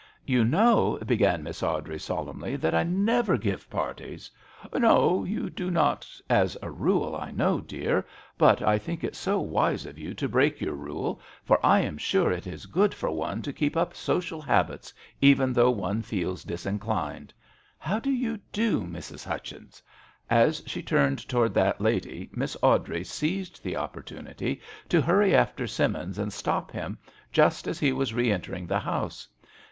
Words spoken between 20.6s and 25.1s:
she turned towards that lady Miss Awdrey seized the opportunity to